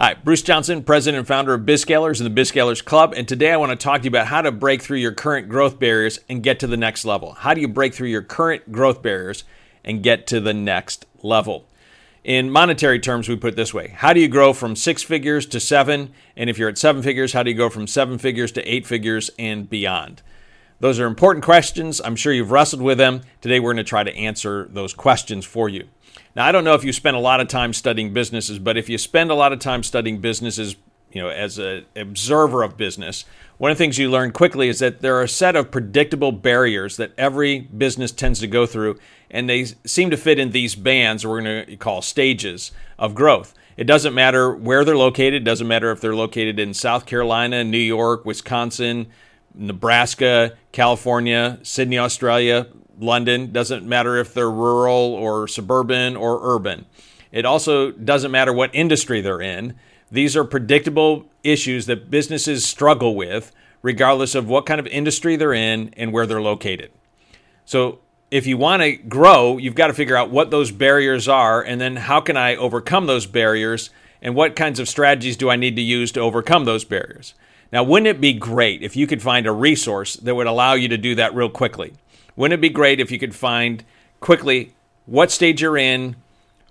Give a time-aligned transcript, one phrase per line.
[0.00, 3.12] Hi, Bruce Johnson, president and founder of BizScalers and the BizScalers Club.
[3.16, 5.48] And today I want to talk to you about how to break through your current
[5.48, 7.32] growth barriers and get to the next level.
[7.32, 9.42] How do you break through your current growth barriers
[9.82, 11.66] and get to the next level?
[12.22, 15.46] In monetary terms, we put it this way How do you grow from six figures
[15.46, 16.12] to seven?
[16.36, 18.86] And if you're at seven figures, how do you go from seven figures to eight
[18.86, 20.22] figures and beyond?
[20.80, 22.00] Those are important questions.
[22.04, 23.22] I'm sure you've wrestled with them.
[23.40, 25.88] Today, we're going to try to answer those questions for you.
[26.36, 28.88] Now, I don't know if you spend a lot of time studying businesses, but if
[28.88, 30.76] you spend a lot of time studying businesses,
[31.10, 33.24] you know, as an observer of business,
[33.56, 36.30] one of the things you learn quickly is that there are a set of predictable
[36.30, 39.00] barriers that every business tends to go through,
[39.32, 43.52] and they seem to fit in these bands, we're going to call stages of growth.
[43.76, 45.42] It doesn't matter where they're located.
[45.42, 49.08] It doesn't matter if they're located in South Carolina, New York, Wisconsin,
[49.54, 52.66] Nebraska, California, Sydney, Australia,
[52.98, 53.52] London.
[53.52, 56.86] Doesn't matter if they're rural or suburban or urban.
[57.32, 59.74] It also doesn't matter what industry they're in.
[60.10, 65.52] These are predictable issues that businesses struggle with, regardless of what kind of industry they're
[65.52, 66.90] in and where they're located.
[67.64, 71.62] So, if you want to grow, you've got to figure out what those barriers are
[71.62, 73.88] and then how can I overcome those barriers
[74.20, 77.34] and what kinds of strategies do I need to use to overcome those barriers.
[77.72, 80.88] Now, wouldn't it be great if you could find a resource that would allow you
[80.88, 81.92] to do that real quickly?
[82.34, 83.84] Wouldn't it be great if you could find
[84.20, 84.74] quickly
[85.06, 86.16] what stage you're in,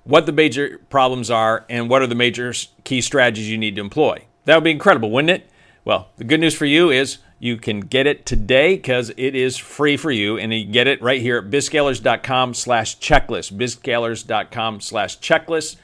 [0.04, 3.82] what the major problems are, and what are the major key strategies you need to
[3.82, 4.24] employ?
[4.46, 5.50] That would be incredible, wouldn't it?
[5.86, 9.58] Well, the good news for you is you can get it today because it is
[9.58, 15.20] free for you, and you get it right here at bizscalers.com slash checklist, bizscalers.com slash
[15.20, 15.78] checklist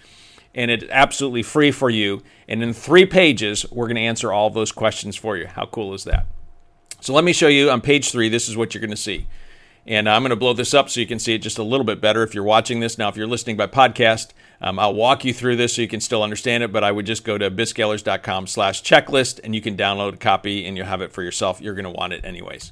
[0.56, 2.22] and it's absolutely free for you.
[2.48, 5.48] And in three pages, we're going to answer all those questions for you.
[5.48, 6.26] How cool is that?
[7.02, 9.28] So let me show you on page three, this is what you're going to see.
[9.86, 11.84] And I'm going to blow this up so you can see it just a little
[11.84, 12.98] bit better if you're watching this.
[12.98, 14.30] Now, if you're listening by podcast,
[14.62, 17.06] um, I'll walk you through this so you can still understand it, but I would
[17.06, 21.02] just go to bizscalers.com slash checklist and you can download a copy and you'll have
[21.02, 21.60] it for yourself.
[21.60, 22.72] You're going to want it anyways.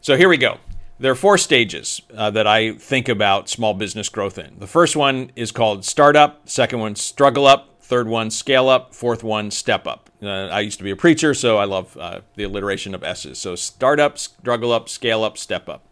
[0.00, 0.58] So here we go.
[1.00, 4.58] There are four stages uh, that I think about small business growth in.
[4.58, 9.24] The first one is called startup, second one, struggle up, third one, scale up, fourth
[9.24, 10.10] one, step up.
[10.22, 13.38] Uh, I used to be a preacher, so I love uh, the alliteration of S's.
[13.38, 15.86] So startup, struggle up, scale up, step up.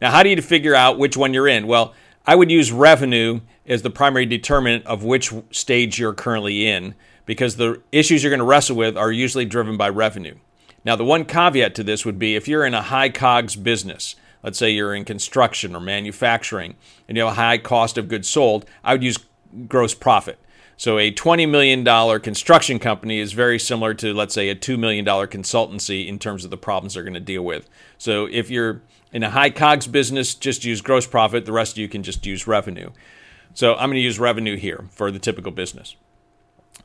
[0.00, 1.66] Now, how do you figure out which one you're in?
[1.66, 1.92] Well,
[2.24, 7.56] I would use revenue as the primary determinant of which stage you're currently in because
[7.56, 10.36] the issues you're going to wrestle with are usually driven by revenue.
[10.84, 14.14] Now, the one caveat to this would be if you're in a high COGS business,
[14.46, 16.76] let's say you're in construction or manufacturing
[17.08, 19.18] and you have a high cost of goods sold, I would use
[19.66, 20.38] gross profit.
[20.76, 21.84] So a $20 million
[22.20, 26.52] construction company is very similar to, let's say, a $2 million consultancy in terms of
[26.52, 27.68] the problems they're going to deal with.
[27.98, 31.44] So if you're in a high COGS business, just use gross profit.
[31.44, 32.90] The rest of you can just use revenue.
[33.52, 35.96] So I'm going to use revenue here for the typical business.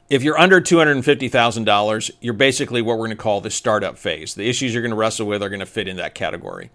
[0.10, 4.34] If you're under $250,000, you're basically what we're going to call the startup phase.
[4.34, 6.72] The issues you're going to wrestle with are going to fit in that category.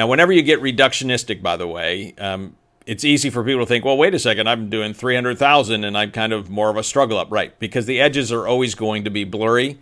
[0.00, 2.56] Now, whenever you get reductionistic, by the way, um,
[2.86, 6.10] it's easy for people to think, well, wait a second, I'm doing 300,000 and I'm
[6.10, 7.58] kind of more of a struggle up, right?
[7.58, 9.78] Because the edges are always going to be blurry.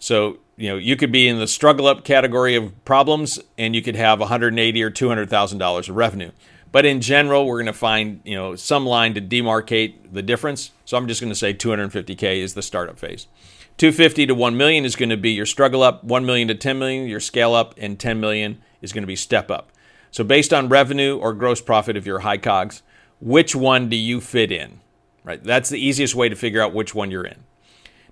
[0.00, 3.80] So, you know, you could be in the struggle up category of problems and you
[3.80, 6.32] could have 180 or $200,000 of revenue.
[6.72, 10.72] But in general, we're going to find, you know, some line to demarcate the difference.
[10.84, 13.28] So I'm just going to say 250K is the startup phase.
[13.76, 16.76] 250 to 1 million is going to be your struggle up, 1 million to 10
[16.76, 19.72] million, your scale up, and 10 million is going to be step up.
[20.10, 22.82] So, based on revenue or gross profit of you're high COGS,
[23.20, 24.80] which one do you fit in?
[25.22, 25.42] Right?
[25.42, 27.44] That's the easiest way to figure out which one you're in.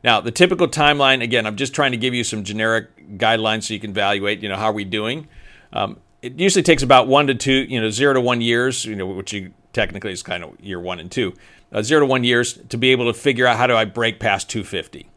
[0.05, 3.75] Now, the typical timeline, again, I'm just trying to give you some generic guidelines so
[3.75, 5.27] you can evaluate, you know, how are we doing?
[5.73, 8.95] Um, it usually takes about one to two, you know, zero to one years, you
[8.95, 11.35] know, which you technically is kind of year one and two,
[11.73, 14.21] uh, zero to one years to be able to figure out how do I break
[14.21, 15.09] past 250.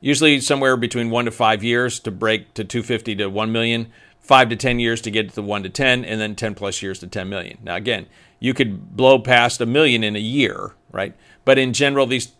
[0.00, 3.90] Usually somewhere between one to five years to break to 250 to 1 million
[4.24, 6.82] five to 10 years to get to the one to 10, and then 10 plus
[6.82, 7.58] years to 10 million.
[7.62, 8.06] Now, again,
[8.40, 11.14] you could blow past a million in a year, right?
[11.44, 12.32] But in general, these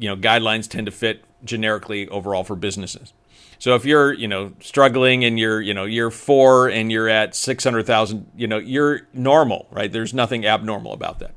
[0.00, 3.12] you know guidelines tend to fit generically overall for businesses.
[3.58, 7.36] So if you're, you know, struggling and you're, you know, you're four and you're at
[7.36, 9.90] 600,000, you know, you're normal, right?
[9.90, 11.30] There's nothing abnormal about that.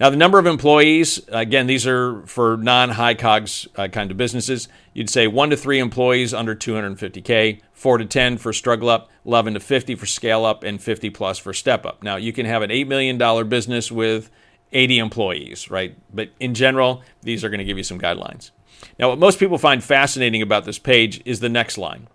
[0.00, 4.16] Now, the number of employees, again, these are for non high COGS uh, kind of
[4.16, 4.66] businesses.
[4.94, 9.54] You'd say one to three employees under 250K, four to 10 for struggle up, 11
[9.54, 12.02] to 50 for scale up, and 50 plus for step up.
[12.02, 14.30] Now, you can have an $8 million business with
[14.72, 15.94] 80 employees, right?
[16.14, 18.52] But in general, these are going to give you some guidelines.
[18.98, 22.08] Now, what most people find fascinating about this page is the next line.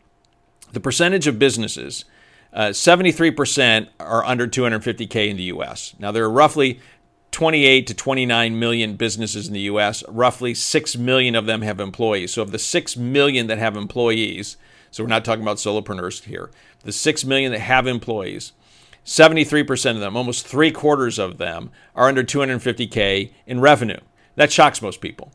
[0.74, 2.06] The percentage of businesses,
[2.52, 5.94] uh, 73% are under 250K in the US.
[6.00, 6.80] Now, there are roughly
[7.36, 10.06] 28 to 29 million businesses in the US.
[10.08, 12.32] Roughly 6 million of them have employees.
[12.32, 14.56] So, of the 6 million that have employees,
[14.90, 16.50] so we're not talking about solopreneurs here,
[16.84, 18.54] the 6 million that have employees,
[19.06, 24.00] 73% of them, almost three quarters of them, are under 250K in revenue.
[24.36, 25.34] That shocks most people.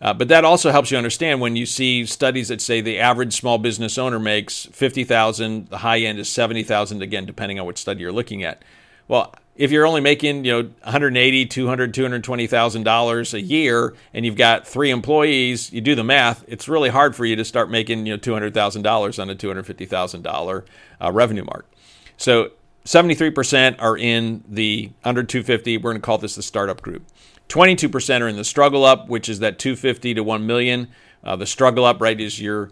[0.00, 3.34] Uh, but that also helps you understand when you see studies that say the average
[3.34, 8.00] small business owner makes 50,000, the high end is 70,000 again depending on which study
[8.00, 8.62] you're looking at.
[9.08, 14.36] Well, if you're only making, you know, 180, 200, 220,000 dollars a year and you've
[14.36, 18.06] got 3 employees, you do the math, it's really hard for you to start making,
[18.06, 20.64] you know, $200,000 on a $250,000
[21.00, 21.70] uh, revenue mark.
[22.16, 22.50] So
[22.84, 25.78] 73% are in the under 250.
[25.78, 27.04] We're going to call this the startup group.
[27.48, 30.88] 22% are in the struggle up, which is that 250 to 1 million.
[31.22, 32.70] Uh, the struggle up, right, is your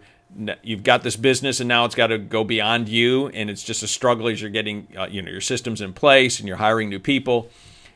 [0.61, 3.83] you've got this business and now it's got to go beyond you and it's just
[3.83, 6.89] a struggle as you're getting uh, you know your systems in place and you're hiring
[6.89, 7.49] new people.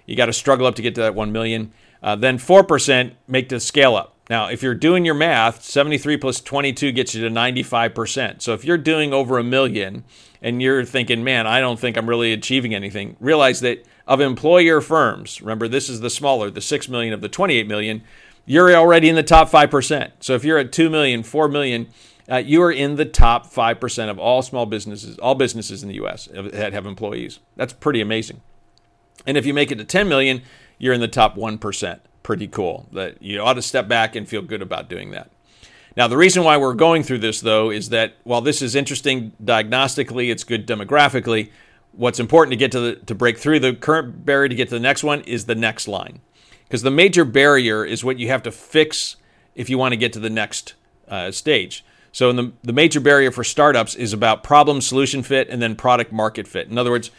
[0.05, 1.73] You got to struggle up to get to that 1 million.
[2.01, 4.15] Uh, then 4% make the scale up.
[4.29, 8.65] Now if you're doing your math 73 plus 22 gets you to 95% so if
[8.65, 10.03] you're doing over a million
[10.41, 14.79] and you're thinking man i don't think i'm really achieving anything realize that of employer
[14.79, 18.01] firms, remember this is the smaller, the 6 million of the 28 million,
[18.45, 20.11] you're already in the top 5%.
[20.21, 21.87] So if you're at 2 million, 4 million,
[22.29, 25.95] uh, you are in the top 5% of all small businesses, all businesses in the
[25.95, 27.39] US that have employees.
[27.55, 28.41] That's pretty amazing.
[29.25, 30.41] And if you make it to 10 million,
[30.77, 31.99] you're in the top 1%.
[32.23, 32.87] Pretty cool.
[32.91, 35.31] That you ought to step back and feel good about doing that.
[35.95, 39.31] Now, the reason why we're going through this, though, is that while this is interesting
[39.43, 41.49] diagnostically, it's good demographically,
[41.97, 44.75] what's important to get to the, to break through the current barrier to get to
[44.75, 46.21] the next one is the next line
[46.65, 49.15] because the major barrier is what you have to fix
[49.55, 50.75] if you want to get to the next
[51.07, 51.83] uh, stage
[52.17, 56.11] so the, the major barrier for startups is about problem solution fit and then product
[56.11, 57.11] market fit in other words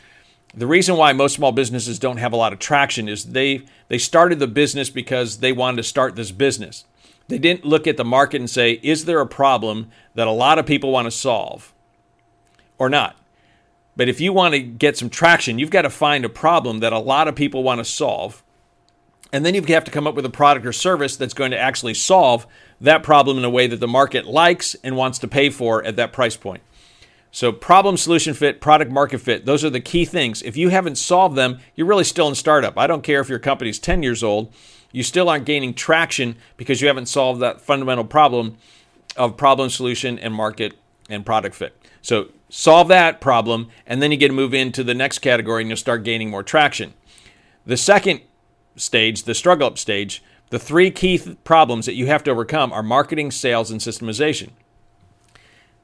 [0.55, 3.99] the reason why most small businesses don't have a lot of traction is they they
[3.99, 6.85] started the business because they wanted to start this business
[7.29, 10.59] they didn't look at the market and say is there a problem that a lot
[10.59, 11.73] of people want to solve
[12.79, 13.17] or not
[13.99, 16.93] but if you want to get some traction, you've got to find a problem that
[16.93, 18.45] a lot of people want to solve.
[19.33, 21.59] And then you have to come up with a product or service that's going to
[21.59, 22.47] actually solve
[22.81, 25.97] that problem in a way that the market likes and wants to pay for at
[25.97, 26.63] that price point.
[27.31, 30.41] So, problem, solution fit, product market fit, those are the key things.
[30.43, 32.79] If you haven't solved them, you're really still in startup.
[32.79, 34.53] I don't care if your company's 10 years old,
[34.93, 38.57] you still aren't gaining traction because you haven't solved that fundamental problem
[39.17, 40.79] of problem, solution, and market
[41.11, 41.77] and product fit.
[42.01, 45.69] So, solve that problem, and then you get to move into the next category and
[45.69, 46.95] you'll start gaining more traction.
[47.67, 48.23] The second
[48.77, 52.73] stage, the struggle up stage, the three key th- problems that you have to overcome
[52.73, 54.51] are marketing, sales, and systemization.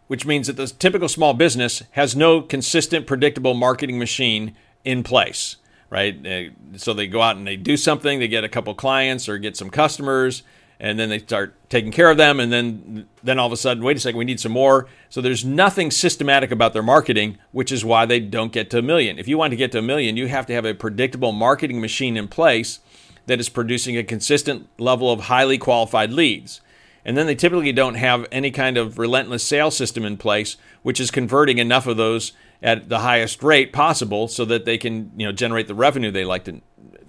[0.07, 5.57] Which means that the typical small business has no consistent, predictable marketing machine in place,
[5.89, 6.53] right?
[6.77, 9.57] So they go out and they do something, they get a couple clients or get
[9.57, 10.43] some customers,
[10.81, 13.83] and then they start taking care of them and then then all of a sudden
[13.83, 17.71] wait a second we need some more so there's nothing systematic about their marketing which
[17.71, 19.83] is why they don't get to a million if you want to get to a
[19.83, 22.81] million you have to have a predictable marketing machine in place
[23.27, 26.61] that is producing a consistent level of highly qualified leads
[27.07, 31.01] and then they typically don't have any kind of relentless sales system in place which
[31.01, 32.33] is converting enough of those
[32.63, 36.25] at the highest rate possible so that they can you know generate the revenue they
[36.25, 36.61] like to,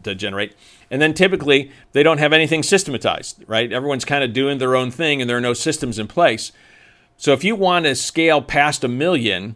[0.03, 0.55] to generate
[0.91, 3.71] and then typically they don't have anything systematized, right?
[3.71, 6.51] Everyone's kind of doing their own thing and there are no systems in place.
[7.17, 9.55] So if you want to scale past a million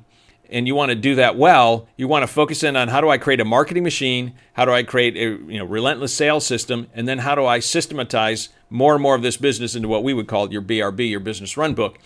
[0.52, 3.10] and you want to do that well, you want to focus in on how do
[3.10, 4.34] I create a marketing machine?
[4.54, 6.88] How do I create a you know relentless sales system?
[6.94, 10.14] And then how do I systematize more and more of this business into what we
[10.14, 12.00] would call your BRB, your business run book?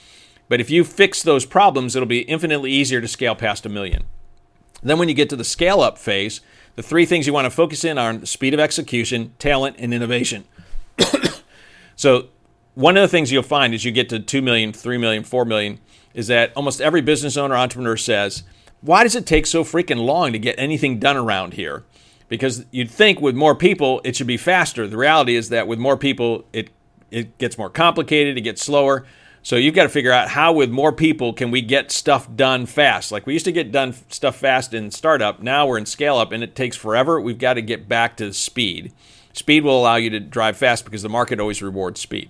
[0.49, 4.03] But if you fix those problems, it'll be infinitely easier to scale past a million.
[4.83, 6.41] Then when you get to the scale up phase,
[6.75, 10.43] the three things you want to focus in on speed of execution, talent, and innovation.
[11.95, 12.27] so,
[12.75, 15.45] one of the things you'll find is you get to 2 million, 3 million, 4
[15.45, 15.79] million
[16.13, 18.43] is that almost every business owner, entrepreneur says,
[18.81, 21.83] Why does it take so freaking long to get anything done around here?
[22.29, 24.87] Because you'd think with more people, it should be faster.
[24.87, 26.69] The reality is that with more people, it,
[27.11, 29.05] it gets more complicated, it gets slower.
[29.45, 32.65] So you've got to figure out how, with more people, can we get stuff done
[32.65, 33.11] fast?
[33.11, 35.43] Like we used to get done stuff fast in startup.
[35.43, 37.19] Now we're in scale up, and it takes forever.
[37.19, 38.93] We've got to get back to speed.
[39.33, 42.29] Speed will allow you to drive fast because the market always rewards speed.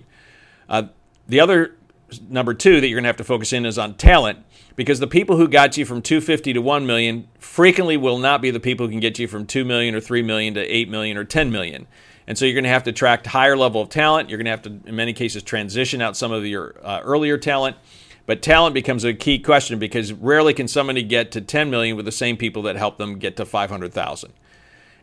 [0.68, 0.84] Uh,
[1.28, 1.76] the other
[2.22, 4.38] number two that you're going to have to focus in is on talent
[4.76, 8.50] because the people who got you from 250 to 1 million frequently will not be
[8.50, 11.16] the people who can get you from 2 million or 3 million to 8 million
[11.16, 11.86] or 10 million.
[12.26, 14.30] And so you're going to have to attract higher level of talent.
[14.30, 17.36] You're going to have to, in many cases, transition out some of your uh, earlier
[17.36, 17.76] talent.
[18.26, 22.06] But talent becomes a key question because rarely can somebody get to 10 million with
[22.06, 24.32] the same people that help them get to 500,000.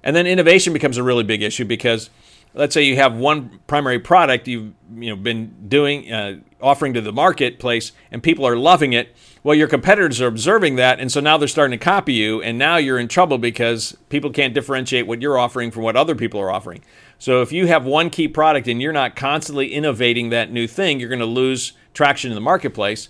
[0.03, 2.09] And then innovation becomes a really big issue because
[2.53, 7.01] let's say you have one primary product you've you know been doing uh, offering to
[7.01, 11.19] the marketplace and people are loving it well your competitors are observing that and so
[11.19, 15.07] now they're starting to copy you and now you're in trouble because people can't differentiate
[15.07, 16.81] what you're offering from what other people are offering
[17.17, 20.99] so if you have one key product and you're not constantly innovating that new thing
[20.99, 23.09] you're going to lose traction in the marketplace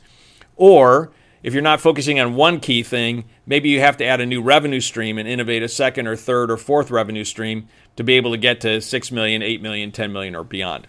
[0.55, 1.11] or
[1.43, 4.41] if you're not focusing on one key thing, maybe you have to add a new
[4.41, 8.31] revenue stream and innovate a second or third or fourth revenue stream to be able
[8.31, 10.87] to get to 6 million, 8 million, 10 million, or beyond.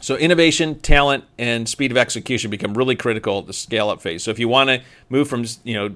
[0.00, 4.22] So innovation, talent, and speed of execution become really critical at the scale up phase.
[4.22, 5.94] So if you want to move from you know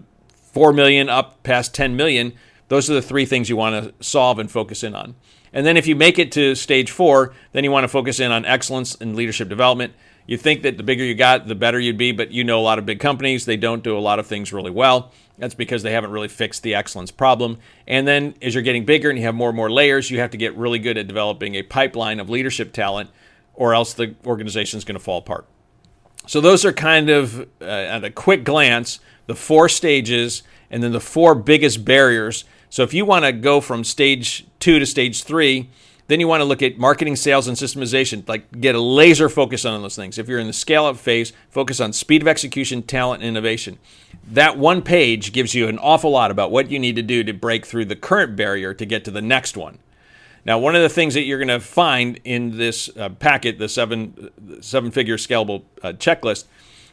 [0.52, 2.32] 4 million up past 10 million,
[2.68, 5.14] those are the three things you want to solve and focus in on.
[5.52, 8.30] And then if you make it to stage four, then you want to focus in
[8.30, 9.92] on excellence and leadership development
[10.30, 12.62] you think that the bigger you got, the better you'd be, but you know a
[12.62, 15.10] lot of big companies, they don't do a lot of things really well.
[15.38, 17.58] That's because they haven't really fixed the excellence problem.
[17.88, 20.30] And then as you're getting bigger and you have more and more layers, you have
[20.30, 23.10] to get really good at developing a pipeline of leadership talent,
[23.60, 25.44] or else the organization is going to fall apart.
[26.26, 30.92] So those are kind of, uh, at a quick glance, the four stages and then
[30.92, 32.44] the four biggest barriers.
[32.70, 35.68] So if you want to go from stage two to stage three,
[36.06, 38.26] then you want to look at marketing, sales, and systemization.
[38.26, 40.16] Like get a laser focus on those things.
[40.16, 43.78] If you're in the scale up phase, focus on speed of execution, talent, and innovation.
[44.26, 47.34] That one page gives you an awful lot about what you need to do to
[47.34, 49.80] break through the current barrier to get to the next one.
[50.44, 53.68] Now, one of the things that you're going to find in this uh, packet, the
[53.68, 54.30] seven
[54.60, 56.44] seven figure scalable uh, checklist,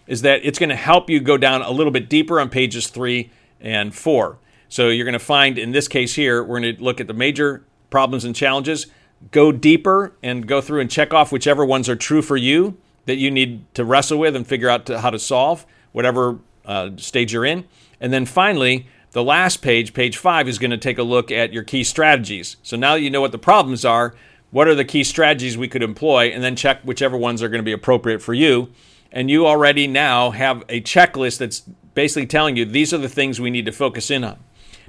[0.06, 2.88] is that it's going to help you go down a little bit deeper on pages
[2.88, 4.38] three and four.
[4.70, 7.14] So you're going to find in this case here, we're going to look at the
[7.14, 8.88] major problems and challenges
[9.32, 13.18] go deeper and go through and check off whichever ones are true for you that
[13.18, 17.34] you need to wrestle with and figure out to, how to solve, whatever uh, stage
[17.34, 17.66] you're in.
[18.00, 21.54] And then finally, the last page, page five, is going to take a look at
[21.54, 22.58] your key strategies.
[22.64, 24.16] So now that you know what the problems are,
[24.52, 27.60] what are the key strategies we could employ, and then check whichever ones are going
[27.60, 28.70] to be appropriate for you.
[29.12, 31.62] And you already now have a checklist that's
[31.94, 34.38] basically telling you these are the things we need to focus in on.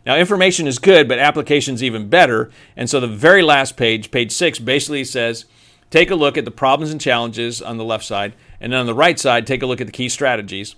[0.05, 2.51] Now, information is good, but application is even better.
[2.77, 5.45] And so the very last page, page six, basically says
[5.91, 8.35] take a look at the problems and challenges on the left side.
[8.61, 10.77] And on the right side, take a look at the key strategies.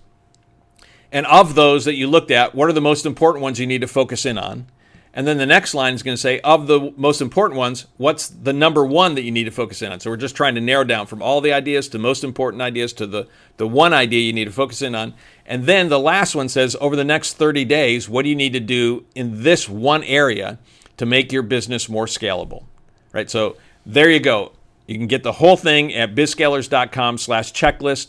[1.13, 3.81] And of those that you looked at, what are the most important ones you need
[3.81, 4.67] to focus in on?
[5.13, 8.29] And then the next line is going to say, of the most important ones, what's
[8.29, 9.99] the number one that you need to focus in on?
[9.99, 12.93] So we're just trying to narrow down from all the ideas to most important ideas
[12.95, 13.27] to the,
[13.57, 15.15] the one idea you need to focus in on.
[15.47, 18.53] And then the last one says, over the next 30 days, what do you need
[18.53, 20.59] to do in this one area
[20.97, 22.65] to make your business more scalable?
[23.13, 23.29] Right.
[23.29, 24.53] So there you go.
[24.87, 28.09] You can get the whole thing at bizscalers.com slash checklist.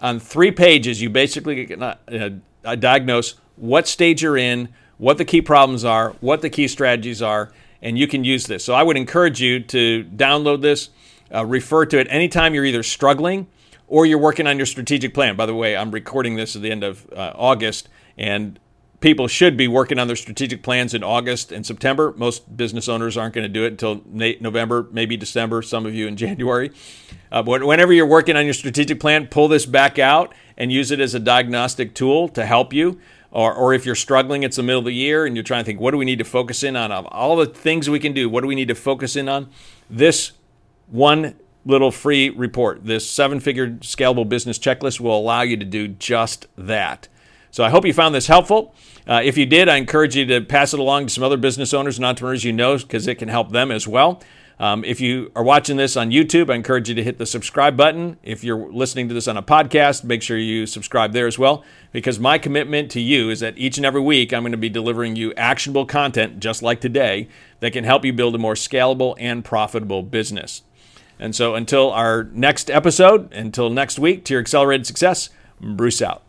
[0.00, 1.76] On three pages, you basically
[2.78, 7.52] diagnose what stage you're in, what the key problems are, what the key strategies are,
[7.82, 8.64] and you can use this.
[8.64, 10.90] So I would encourage you to download this,
[11.34, 13.46] uh, refer to it anytime you're either struggling
[13.88, 15.36] or you're working on your strategic plan.
[15.36, 18.58] By the way, I'm recording this at the end of uh, August, and
[19.00, 22.14] people should be working on their strategic plans in August and September.
[22.16, 26.06] Most business owners aren't going to do it until November, maybe December, some of you
[26.06, 26.70] in January.
[27.32, 30.90] Uh, but whenever you're working on your strategic plan, pull this back out and use
[30.90, 33.00] it as a diagnostic tool to help you.
[33.32, 35.66] Or, or if you're struggling, it's the middle of the year and you're trying to
[35.66, 36.90] think, what do we need to focus in on?
[36.90, 39.50] Of all the things we can do, what do we need to focus in on?
[39.88, 40.32] This
[40.88, 45.88] one little free report, this seven figure scalable business checklist, will allow you to do
[45.88, 47.06] just that.
[47.50, 48.74] So I hope you found this helpful.
[49.06, 51.74] Uh, if you did, I encourage you to pass it along to some other business
[51.74, 54.22] owners and entrepreneurs you know because it can help them as well.
[54.60, 57.78] Um, if you are watching this on YouTube, I encourage you to hit the subscribe
[57.78, 58.18] button.
[58.22, 61.64] If you're listening to this on a podcast, make sure you subscribe there as well,
[61.92, 64.68] because my commitment to you is that each and every week I'm going to be
[64.68, 67.26] delivering you actionable content just like today
[67.60, 70.60] that can help you build a more scalable and profitable business.
[71.18, 76.22] And so until our next episode, until next week, to your accelerated success, Bruce out.